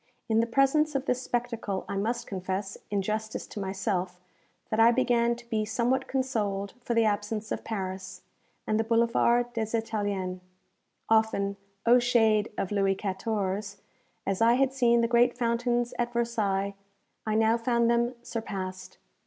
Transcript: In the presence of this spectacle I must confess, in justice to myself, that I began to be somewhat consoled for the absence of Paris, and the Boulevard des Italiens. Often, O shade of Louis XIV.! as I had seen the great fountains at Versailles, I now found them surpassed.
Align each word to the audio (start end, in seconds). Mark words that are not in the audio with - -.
In 0.27 0.39
the 0.39 0.47
presence 0.47 0.95
of 0.95 1.05
this 1.05 1.21
spectacle 1.21 1.85
I 1.87 1.95
must 1.95 2.25
confess, 2.25 2.75
in 2.89 3.03
justice 3.03 3.45
to 3.45 3.59
myself, 3.59 4.19
that 4.71 4.79
I 4.79 4.91
began 4.91 5.35
to 5.35 5.47
be 5.47 5.63
somewhat 5.63 6.07
consoled 6.07 6.73
for 6.81 6.95
the 6.95 7.05
absence 7.05 7.51
of 7.51 7.63
Paris, 7.63 8.23
and 8.65 8.79
the 8.79 8.83
Boulevard 8.83 9.53
des 9.53 9.77
Italiens. 9.77 10.39
Often, 11.07 11.57
O 11.85 11.99
shade 11.99 12.51
of 12.57 12.71
Louis 12.71 12.95
XIV.! 12.95 13.77
as 14.25 14.41
I 14.41 14.53
had 14.55 14.73
seen 14.73 15.01
the 15.01 15.07
great 15.07 15.37
fountains 15.37 15.93
at 15.99 16.13
Versailles, 16.13 16.73
I 17.27 17.35
now 17.35 17.55
found 17.55 17.87
them 17.87 18.15
surpassed. 18.23 18.97